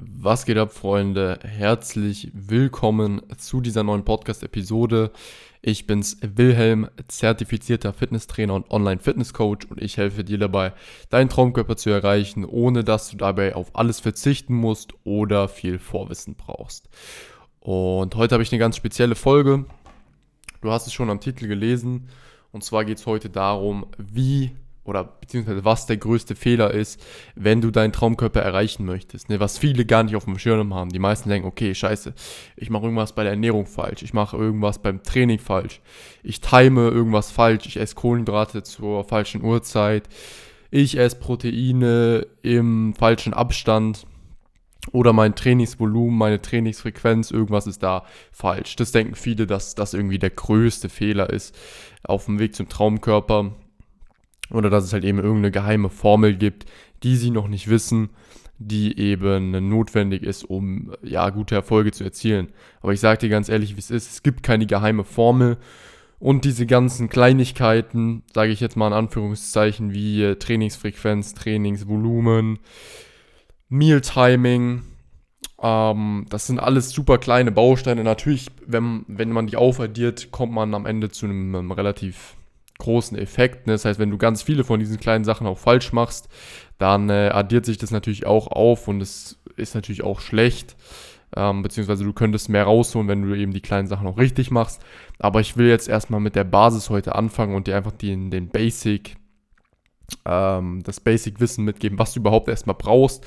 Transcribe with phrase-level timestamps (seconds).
[0.00, 1.40] Was geht ab, Freunde?
[1.42, 5.10] Herzlich willkommen zu dieser neuen Podcast-Episode.
[5.60, 10.72] Ich bin's, Wilhelm, zertifizierter Fitnesstrainer und Online-Fitness-Coach und ich helfe dir dabei,
[11.10, 16.36] deinen Traumkörper zu erreichen, ohne dass du dabei auf alles verzichten musst oder viel Vorwissen
[16.36, 16.88] brauchst.
[17.58, 19.64] Und heute habe ich eine ganz spezielle Folge.
[20.60, 22.08] Du hast es schon am Titel gelesen.
[22.52, 24.52] Und zwar geht es heute darum, wie
[24.88, 26.98] oder beziehungsweise was der größte Fehler ist,
[27.34, 29.28] wenn du deinen Traumkörper erreichen möchtest.
[29.28, 29.38] Ne?
[29.38, 30.90] Was viele gar nicht auf dem Schirm haben.
[30.90, 32.14] Die meisten denken, okay, scheiße,
[32.56, 35.82] ich mache irgendwas bei der Ernährung falsch, ich mache irgendwas beim Training falsch,
[36.22, 40.08] ich time irgendwas falsch, ich esse Kohlenhydrate zur falschen Uhrzeit,
[40.70, 44.06] ich esse Proteine im falschen Abstand
[44.92, 48.76] oder mein Trainingsvolumen, meine Trainingsfrequenz, irgendwas ist da falsch.
[48.76, 51.54] Das denken viele, dass das irgendwie der größte Fehler ist
[52.04, 53.52] auf dem Weg zum Traumkörper
[54.50, 56.66] oder dass es halt eben irgendeine geheime Formel gibt,
[57.02, 58.10] die sie noch nicht wissen,
[58.58, 62.48] die eben notwendig ist, um ja gute Erfolge zu erzielen.
[62.80, 65.58] Aber ich sage dir ganz ehrlich, wie es ist, es gibt keine geheime Formel
[66.18, 72.58] und diese ganzen Kleinigkeiten, sage ich jetzt mal in Anführungszeichen, wie äh, Trainingsfrequenz, Trainingsvolumen,
[73.68, 74.82] Mealtiming,
[75.60, 78.04] ähm, das sind alles super kleine Bausteine.
[78.04, 82.36] Natürlich, wenn, wenn man die aufaddiert, kommt man am Ende zu einem, einem relativ
[82.78, 83.66] großen Effekt.
[83.66, 83.74] Ne?
[83.74, 86.28] Das heißt, wenn du ganz viele von diesen kleinen Sachen auch falsch machst,
[86.78, 90.76] dann äh, addiert sich das natürlich auch auf und es ist natürlich auch schlecht.
[91.36, 94.80] Ähm, beziehungsweise du könntest mehr rausholen, wenn du eben die kleinen Sachen auch richtig machst.
[95.18, 98.48] Aber ich will jetzt erstmal mit der Basis heute anfangen und dir einfach den, den
[98.48, 99.16] Basic,
[100.24, 103.26] ähm, das Basic-Wissen mitgeben, was du überhaupt erstmal brauchst,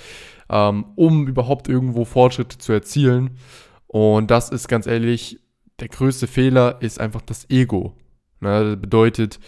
[0.49, 3.37] ähm, um überhaupt irgendwo Fortschritte zu erzielen.
[3.85, 5.39] Und das ist ganz ehrlich,
[5.79, 7.95] der größte Fehler ist einfach das Ego.
[8.41, 9.39] Ne, das bedeutet,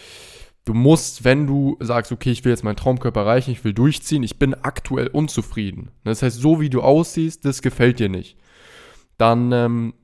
[0.64, 4.22] du musst, wenn du sagst, okay, ich will jetzt meinen Traumkörper erreichen, ich will durchziehen,
[4.22, 5.90] ich bin aktuell unzufrieden.
[6.04, 8.38] Ne, das heißt, so wie du aussiehst, das gefällt dir nicht.
[9.18, 9.94] Dann ähm,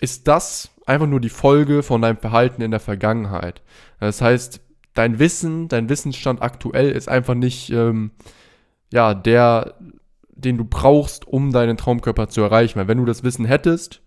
[0.00, 3.62] ist das einfach nur die Folge von deinem Verhalten in der Vergangenheit.
[3.98, 4.60] Das heißt,
[4.92, 8.12] dein Wissen, dein Wissensstand aktuell ist einfach nicht ähm,
[8.92, 9.74] ja der,
[10.28, 12.78] den du brauchst, um deinen Traumkörper zu erreichen.
[12.78, 14.02] Weil wenn du das Wissen hättest,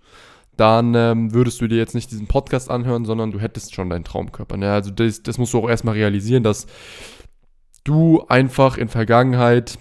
[0.57, 4.03] dann ähm, würdest du dir jetzt nicht diesen Podcast anhören, sondern du hättest schon deinen
[4.03, 4.57] Traumkörper.
[4.57, 4.72] Ne?
[4.72, 6.68] Also das, das musst du auch erstmal realisieren, dass
[7.84, 9.78] du einfach in Vergangenheit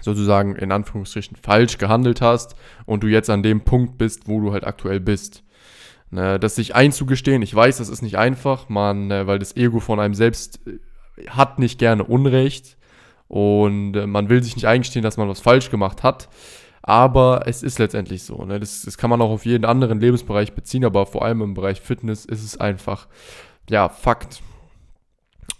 [0.00, 2.54] sozusagen in Anführungsstrichen falsch gehandelt hast
[2.86, 5.42] und du jetzt an dem Punkt bist, wo du halt aktuell bist.
[6.10, 6.38] Ne?
[6.38, 10.00] Das sich einzugestehen, ich weiß, das ist nicht einfach, man, äh, weil das Ego von
[10.00, 10.78] einem selbst äh,
[11.28, 12.76] hat nicht gerne Unrecht
[13.28, 16.28] und äh, man will sich nicht eingestehen, dass man was falsch gemacht hat.
[16.82, 18.44] Aber es ist letztendlich so.
[18.44, 18.58] Ne?
[18.58, 21.80] Das, das kann man auch auf jeden anderen Lebensbereich beziehen, aber vor allem im Bereich
[21.80, 23.08] Fitness ist es einfach,
[23.68, 24.42] ja, Fakt.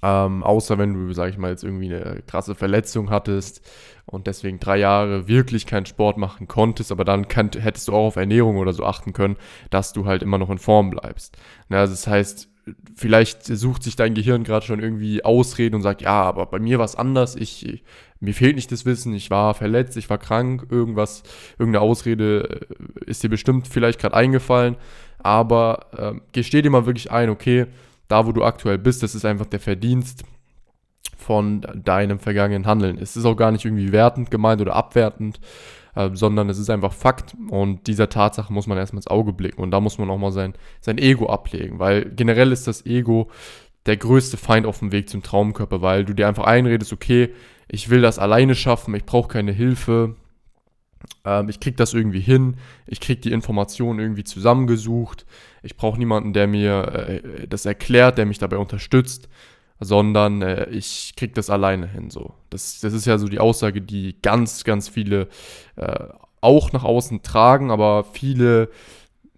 [0.03, 3.61] Ähm, außer wenn du, sag ich mal, jetzt irgendwie eine krasse Verletzung hattest
[4.07, 8.07] und deswegen drei Jahre wirklich keinen Sport machen konntest, aber dann kann, hättest du auch
[8.07, 9.37] auf Ernährung oder so achten können,
[9.69, 11.37] dass du halt immer noch in Form bleibst.
[11.69, 11.79] Ne?
[11.79, 12.49] Also das heißt,
[12.97, 16.79] vielleicht sucht sich dein Gehirn gerade schon irgendwie Ausreden und sagt, ja, aber bei mir
[16.79, 17.85] war es anders, ich,
[18.21, 21.23] mir fehlt nicht das Wissen, ich war verletzt, ich war krank, irgendwas,
[21.59, 24.77] irgendeine Ausrede äh, ist dir bestimmt vielleicht gerade eingefallen,
[25.19, 27.67] aber äh, gesteh dir mal wirklich ein, okay,
[28.09, 30.25] da wo du aktuell bist, das ist einfach der Verdienst
[31.17, 32.99] von deinem vergangenen Handeln.
[32.99, 35.39] Es ist auch gar nicht irgendwie wertend gemeint oder abwertend,
[35.95, 39.63] äh, sondern es ist einfach Fakt und dieser Tatsache muss man erstmal ins Auge blicken
[39.63, 43.31] und da muss man auch mal sein, sein Ego ablegen, weil generell ist das Ego
[43.87, 47.33] der größte Feind auf dem Weg zum Traumkörper, weil du dir einfach einredest, okay,
[47.69, 50.17] ich will das alleine schaffen, ich brauche keine Hilfe,
[51.25, 55.25] ähm, ich kriege das irgendwie hin, ich kriege die Informationen irgendwie zusammengesucht,
[55.63, 59.29] ich brauche niemanden, der mir äh, das erklärt, der mich dabei unterstützt,
[59.79, 62.11] sondern äh, ich kriege das alleine hin.
[62.11, 62.35] So.
[62.51, 65.29] Das, das ist ja so die Aussage, die ganz, ganz viele
[65.77, 66.09] äh,
[66.41, 68.71] auch nach außen tragen, aber viele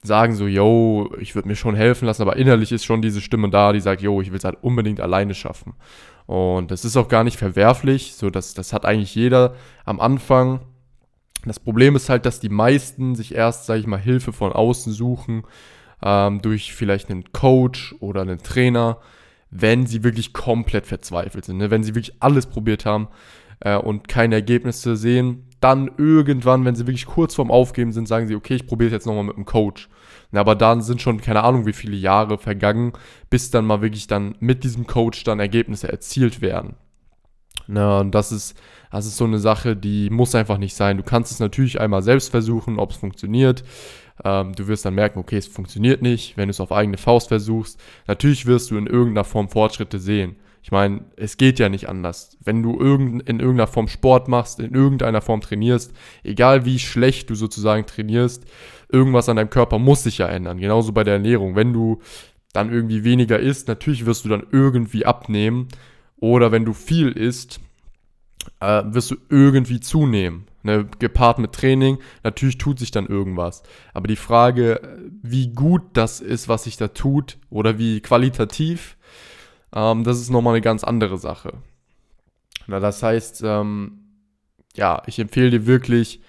[0.03, 3.51] sagen so, yo, ich würde mir schon helfen lassen, aber innerlich ist schon diese Stimme
[3.51, 5.75] da, die sagt, yo, ich will es halt unbedingt alleine schaffen.
[6.27, 9.55] Und das ist auch gar nicht verwerflich, so das, das hat eigentlich jeder
[9.85, 10.61] am Anfang.
[11.45, 14.93] Das Problem ist halt, dass die meisten sich erst, sage ich mal, Hilfe von außen
[14.93, 15.45] suchen,
[16.03, 18.99] ähm, durch vielleicht einen Coach oder einen Trainer,
[19.51, 21.71] wenn sie wirklich komplett verzweifelt sind, ne?
[21.71, 23.09] wenn sie wirklich alles probiert haben
[23.65, 28.27] äh, und keine Ergebnisse sehen, dann irgendwann, wenn sie wirklich kurz vorm Aufgeben sind, sagen
[28.27, 29.89] sie, okay, ich probiere es jetzt nochmal mit einem Coach.
[30.33, 32.93] Ja, aber dann sind schon keine Ahnung, wie viele Jahre vergangen,
[33.31, 36.75] bis dann mal wirklich dann mit diesem Coach dann Ergebnisse erzielt werden.
[37.69, 38.59] Na, und das ist,
[38.91, 40.97] das ist so eine Sache, die muss einfach nicht sein.
[40.97, 43.63] Du kannst es natürlich einmal selbst versuchen, ob es funktioniert.
[44.25, 47.29] Ähm, du wirst dann merken, okay, es funktioniert nicht, wenn du es auf eigene Faust
[47.29, 47.81] versuchst.
[48.09, 50.37] Natürlich wirst du in irgendeiner Form Fortschritte sehen.
[50.63, 52.39] Ich meine, es geht ja nicht anders.
[52.41, 55.93] Wenn du irgend, in irgendeiner Form Sport machst, in irgendeiner Form trainierst,
[56.23, 58.45] egal wie schlecht du sozusagen trainierst,
[58.89, 60.59] irgendwas an deinem Körper muss sich ja ändern.
[60.59, 61.57] Genauso bei der Ernährung.
[61.57, 62.01] Wenn du
[62.53, 65.69] dann irgendwie weniger isst, natürlich wirst du dann irgendwie abnehmen.
[66.21, 67.59] Oder wenn du viel isst,
[68.61, 70.47] äh, wirst du irgendwie zunehmen.
[70.65, 73.65] Ne, gepaart mit Training, natürlich tut sich dann irgendwas.
[73.95, 74.81] Aber die Frage,
[75.21, 78.97] wie gut das ist, was sich da tut, oder wie qualitativ,
[79.75, 81.55] ähm, das ist nochmal eine ganz andere Sache.
[82.67, 83.99] Na, das heißt, ähm,
[84.75, 86.21] ja, ich empfehle dir wirklich,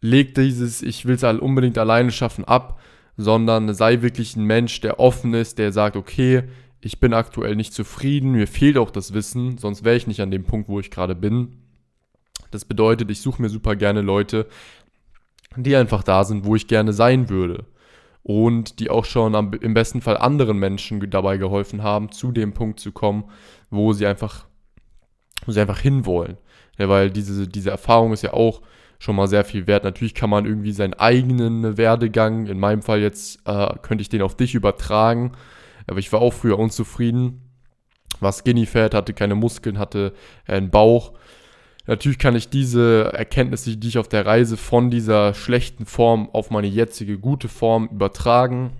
[0.00, 2.80] leg dieses, ich will es halt unbedingt alleine schaffen, ab,
[3.16, 6.44] sondern sei wirklich ein Mensch, der offen ist, der sagt, okay,
[6.80, 10.30] ich bin aktuell nicht zufrieden, mir fehlt auch das Wissen, sonst wäre ich nicht an
[10.30, 11.58] dem Punkt, wo ich gerade bin.
[12.50, 14.48] Das bedeutet, ich suche mir super gerne Leute,
[15.56, 17.66] die einfach da sind, wo ich gerne sein würde.
[18.22, 22.52] Und die auch schon am, im besten Fall anderen Menschen dabei geholfen haben, zu dem
[22.52, 23.24] Punkt zu kommen,
[23.70, 24.46] wo sie einfach,
[25.44, 26.38] wo sie einfach hinwollen.
[26.78, 28.62] Ja, weil diese, diese Erfahrung ist ja auch
[28.98, 29.82] schon mal sehr viel wert.
[29.82, 34.22] Natürlich kann man irgendwie seinen eigenen Werdegang, in meinem Fall jetzt, äh, könnte ich den
[34.22, 35.32] auf dich übertragen.
[35.88, 37.42] Aber ich war auch früher unzufrieden.
[38.20, 40.12] War skinny fat, hatte keine Muskeln, hatte
[40.46, 41.12] einen Bauch
[41.86, 46.50] Natürlich kann ich diese Erkenntnisse, die ich auf der Reise von dieser schlechten Form auf
[46.50, 48.72] meine jetzige gute Form übertragen,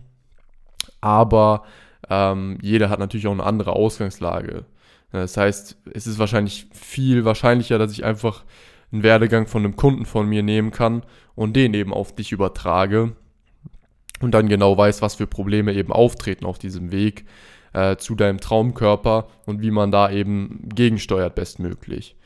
[1.01, 1.65] aber
[2.09, 4.65] ähm, jeder hat natürlich auch eine andere Ausgangslage.
[5.11, 8.45] Das heißt, es ist wahrscheinlich viel wahrscheinlicher, dass ich einfach
[8.93, 11.03] einen Werdegang von einem Kunden von mir nehmen kann
[11.35, 13.13] und den eben auf dich übertrage
[14.21, 17.25] und dann genau weiß, was für Probleme eben auftreten auf diesem Weg
[17.73, 22.17] äh, zu deinem Traumkörper und wie man da eben gegensteuert bestmöglich.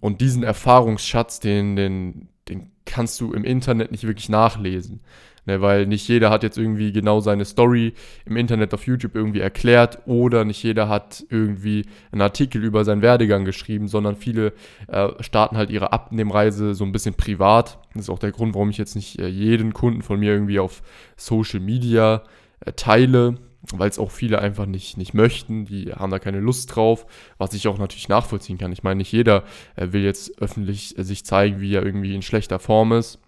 [0.00, 5.00] Und diesen Erfahrungsschatz, den, den, den kannst du im Internet nicht wirklich nachlesen.
[5.44, 7.94] Ne, weil nicht jeder hat jetzt irgendwie genau seine Story
[8.24, 13.02] im Internet auf YouTube irgendwie erklärt oder nicht jeder hat irgendwie einen Artikel über seinen
[13.02, 14.52] Werdegang geschrieben, sondern viele
[14.86, 17.80] äh, starten halt ihre Abnehmreise so ein bisschen privat.
[17.92, 20.60] Das ist auch der Grund, warum ich jetzt nicht äh, jeden Kunden von mir irgendwie
[20.60, 20.80] auf
[21.16, 22.22] Social Media
[22.60, 23.34] äh, teile,
[23.70, 27.06] weil es auch viele einfach nicht, nicht möchten, die haben da keine Lust drauf,
[27.38, 28.72] was ich auch natürlich nachvollziehen kann.
[28.72, 29.44] Ich meine, nicht jeder
[29.76, 33.20] äh, will jetzt öffentlich äh, sich zeigen, wie er irgendwie in schlechter Form ist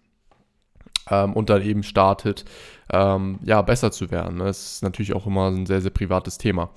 [1.11, 2.45] ähm, und dann eben startet,
[2.91, 4.39] ähm, ja, besser zu werden.
[4.39, 6.71] Das ist natürlich auch immer ein sehr, sehr privates Thema.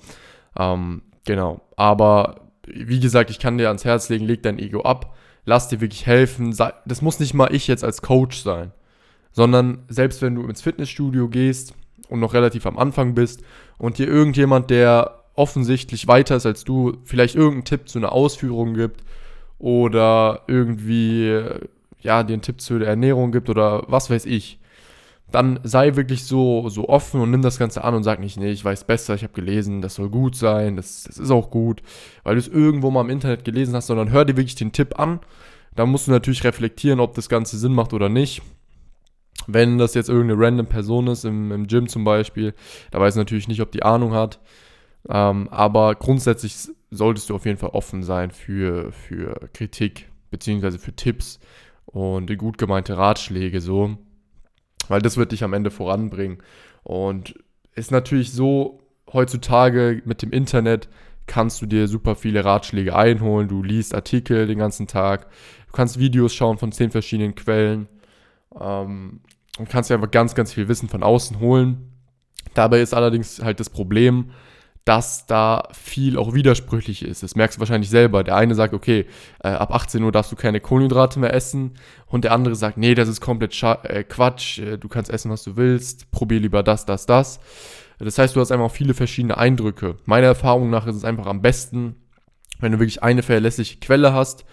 [0.56, 5.16] Ähm, genau, aber wie gesagt, ich kann dir ans Herz legen, leg dein Ego ab,
[5.44, 6.54] lass dir wirklich helfen.
[6.84, 8.72] Das muss nicht mal ich jetzt als Coach sein,
[9.32, 11.74] sondern selbst wenn du ins Fitnessstudio gehst,
[12.08, 13.42] und noch relativ am Anfang bist
[13.78, 18.74] und dir irgendjemand, der offensichtlich weiter ist als du, vielleicht irgendeinen Tipp zu einer Ausführung
[18.74, 19.04] gibt
[19.58, 21.40] oder irgendwie,
[22.00, 24.58] ja, dir einen Tipp zu der Ernährung gibt oder was weiß ich,
[25.30, 28.50] dann sei wirklich so, so offen und nimm das Ganze an und sag nicht, nee,
[28.50, 31.82] ich weiß besser, ich habe gelesen, das soll gut sein, das, das ist auch gut,
[32.24, 34.98] weil du es irgendwo mal im Internet gelesen hast, sondern hör dir wirklich den Tipp
[34.98, 35.20] an.
[35.76, 38.42] Da musst du natürlich reflektieren, ob das Ganze Sinn macht oder nicht.
[39.50, 42.54] Wenn das jetzt irgendeine random Person ist, im, im Gym zum Beispiel,
[42.90, 44.40] da weiß ich natürlich nicht, ob die Ahnung hat.
[45.08, 46.54] Ähm, aber grundsätzlich
[46.90, 51.40] solltest du auf jeden Fall offen sein für, für Kritik, beziehungsweise für Tipps
[51.86, 53.96] und gut gemeinte Ratschläge so.
[54.88, 56.42] Weil das wird dich am Ende voranbringen.
[56.82, 57.34] Und
[57.74, 58.80] ist natürlich so,
[59.12, 60.90] heutzutage mit dem Internet
[61.26, 63.48] kannst du dir super viele Ratschläge einholen.
[63.48, 65.26] Du liest Artikel den ganzen Tag.
[65.68, 67.88] Du kannst Videos schauen von zehn verschiedenen Quellen.
[68.58, 69.20] Ähm,
[69.58, 71.92] und kannst dir einfach ganz, ganz viel Wissen von außen holen.
[72.54, 74.30] Dabei ist allerdings halt das Problem,
[74.84, 77.22] dass da viel auch widersprüchlich ist.
[77.22, 78.24] Das merkst du wahrscheinlich selber.
[78.24, 79.04] Der eine sagt, okay,
[79.44, 81.74] äh, ab 18 Uhr darfst du keine Kohlenhydrate mehr essen.
[82.06, 84.60] Und der andere sagt, nee, das ist komplett Scha äh, Quatsch.
[84.60, 86.10] Äh, du kannst essen, was du willst.
[86.10, 87.38] Probier lieber das, das, das.
[87.98, 89.96] Das heißt, du hast einfach viele verschiedene Eindrücke.
[90.06, 91.96] Meiner Erfahrung nach ist es einfach am besten,
[92.60, 94.44] wenn du wirklich eine verlässliche Quelle hast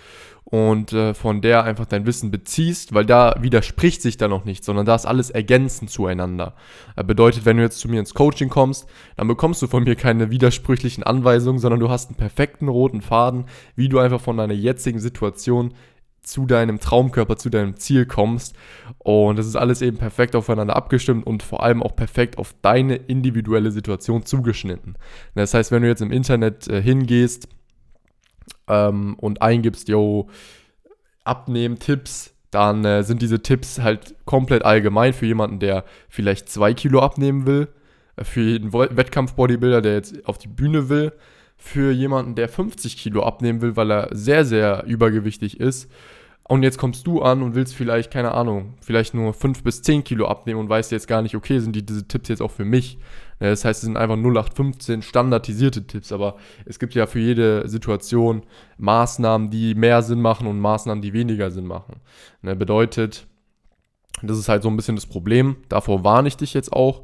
[0.46, 4.68] und äh, von der einfach dein Wissen beziehst, weil da widerspricht sich da noch nichts,
[4.68, 6.54] sondern da ist alles ergänzend zueinander.
[6.96, 8.88] Äh, bedeutet, wenn du jetzt zu mir ins Coaching kommst,
[9.18, 13.46] dann bekommst du von mir keine widersprüchlichen Anweisungen, sondern du hast einen perfekten roten Faden,
[13.76, 15.74] wie du einfach von deiner jetzigen Situation
[16.22, 18.56] zu deinem Traumkörper, zu deinem Ziel kommst.
[19.00, 22.96] Und das ist alles eben perfekt aufeinander abgestimmt und vor allem auch perfekt auf deine
[22.96, 24.96] individuelle Situation zugeschnitten.
[25.34, 27.48] Das heißt, wenn du jetzt im Internet äh, hingehst,
[28.68, 30.30] ähm, und eingibst, yo,
[31.24, 36.74] abnehmen, Tipps, dann äh, sind diese Tipps halt komplett allgemein für jemanden, der vielleicht zwei
[36.74, 37.68] Kilo abnehmen will,
[38.16, 41.12] äh, für jeden Wettkampf-Bodybuilder, der jetzt auf die Bühne will,
[41.58, 45.90] für jemanden, der 50 Kilo abnehmen will, weil er sehr, sehr übergewichtig ist.
[46.48, 50.04] Und jetzt kommst du an und willst vielleicht, keine Ahnung, vielleicht nur 5 bis 10
[50.04, 52.66] Kilo abnehmen und weißt jetzt gar nicht, okay, sind die, diese Tipps jetzt auch für
[52.66, 53.00] mich?
[53.40, 56.36] Das heißt, es sind einfach 0815 standardisierte Tipps, aber
[56.66, 58.44] es gibt ja für jede Situation
[58.78, 61.96] Maßnahmen, die mehr Sinn machen und Maßnahmen, die weniger Sinn machen.
[62.44, 63.26] Ne, bedeutet,
[64.22, 65.58] das ist halt so ein bisschen das Problem.
[65.68, 67.02] Davor warne ich dich jetzt auch.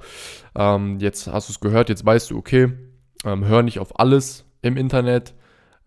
[0.55, 2.74] Ähm, jetzt hast du es gehört, jetzt weißt du, okay,
[3.25, 5.33] ähm, hör nicht auf alles im Internet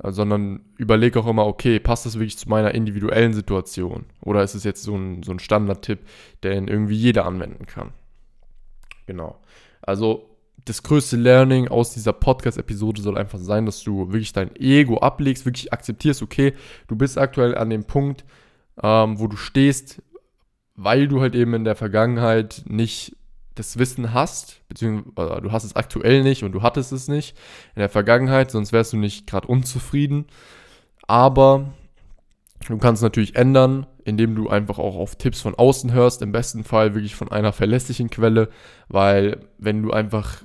[0.02, 4.06] sondern überlege auch immer, okay, passt das wirklich zu meiner individuellen Situation?
[4.20, 6.00] Oder ist es jetzt so ein, so ein Standardtipp,
[6.42, 7.92] den irgendwie jeder anwenden kann?
[9.06, 9.40] Genau.
[9.82, 10.30] Also
[10.64, 15.44] das größte Learning aus dieser Podcast-Episode soll einfach sein, dass du wirklich dein Ego ablegst,
[15.44, 16.54] wirklich akzeptierst, okay,
[16.88, 18.24] du bist aktuell an dem Punkt,
[18.82, 20.02] ähm, wo du stehst,
[20.74, 23.16] weil du halt eben in der Vergangenheit nicht
[23.54, 27.36] das Wissen hast, beziehungsweise du hast es aktuell nicht und du hattest es nicht
[27.74, 30.26] in der Vergangenheit, sonst wärst du nicht gerade unzufrieden.
[31.06, 31.72] Aber
[32.68, 36.32] du kannst es natürlich ändern, indem du einfach auch auf Tipps von außen hörst, im
[36.32, 38.48] besten Fall wirklich von einer verlässlichen Quelle,
[38.88, 40.42] weil wenn du einfach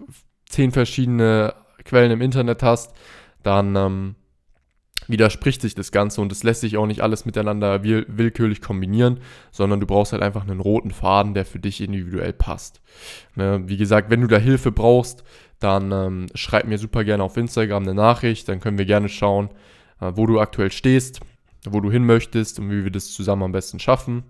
[0.47, 1.53] zehn verschiedene
[1.85, 2.93] Quellen im Internet hast,
[3.43, 4.15] dann ähm,
[5.09, 9.19] widerspricht sich das Ganze und es lässt sich auch nicht alles miteinander will willkürlich kombinieren,
[9.51, 12.81] sondern du brauchst halt einfach einen roten Faden, der für dich individuell passt.
[13.35, 13.63] Ne?
[13.65, 15.23] Wie gesagt, wenn du da Hilfe brauchst,
[15.59, 19.49] dann ähm, schreib mir super gerne auf Instagram eine Nachricht, dann können wir gerne schauen,
[19.99, 21.19] äh, wo du aktuell stehst,
[21.65, 24.23] wo du hin möchtest und wie wir das zusammen am besten schaffen.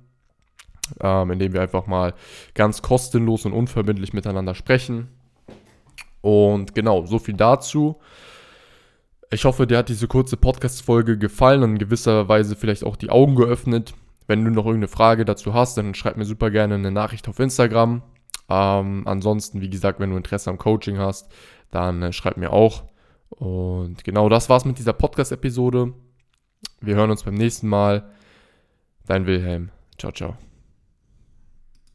[1.02, 2.16] Ähm, indem wir einfach mal
[2.56, 5.10] ganz kostenlos und unverbindlich miteinander sprechen.
[6.22, 8.00] Und genau, so viel dazu.
[9.32, 13.12] Ich hoffe, dir hat diese kurze Podcast-Folge gefallen und in gewisser Weise vielleicht auch die
[13.12, 13.94] Augen geöffnet.
[14.26, 17.40] Wenn du noch irgendeine Frage dazu hast, dann schreib mir super gerne eine Nachricht auf
[17.40, 18.02] Instagram.
[18.50, 21.32] Ähm, ansonsten, wie gesagt, wenn du Interesse am Coaching hast,
[21.70, 22.84] dann äh, schreib mir auch.
[23.30, 25.94] Und genau das war's mit dieser Podcast-Episode.
[26.82, 28.10] Wir hören uns beim nächsten Mal.
[29.06, 29.70] Dein Wilhelm.
[29.98, 30.49] Ciao, ciao.